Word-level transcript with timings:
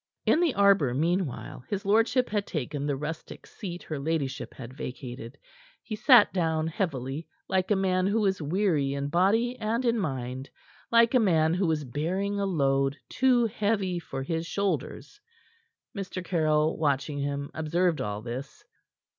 In 0.25 0.39
the 0.39 0.55
arbor, 0.55 0.95
meanwhile, 0.95 1.63
his 1.69 1.85
lordship 1.85 2.27
had 2.31 2.47
taken 2.47 2.87
the 2.87 2.95
rustic 2.95 3.45
seat 3.45 3.83
her 3.83 3.99
ladyship 3.99 4.51
had 4.55 4.73
vacated. 4.73 5.37
He 5.83 5.95
sat 5.95 6.33
down 6.33 6.65
heavily, 6.65 7.27
like 7.47 7.69
a 7.69 7.75
man 7.75 8.07
who 8.07 8.25
is 8.25 8.41
weary 8.41 8.93
in 8.95 9.09
body 9.09 9.55
and 9.59 9.85
in 9.85 9.99
mind, 9.99 10.49
like 10.91 11.13
a 11.13 11.19
man 11.19 11.53
who 11.53 11.69
is 11.69 11.83
bearing 11.85 12.39
a 12.39 12.47
load 12.47 12.97
too 13.09 13.45
heavy 13.45 13.99
for 13.99 14.23
his 14.23 14.47
shoulders. 14.47 15.21
Mr. 15.95 16.25
Caryll, 16.25 16.79
watching 16.79 17.19
him, 17.19 17.51
observed 17.53 18.01
all 18.01 18.23
this. 18.23 18.65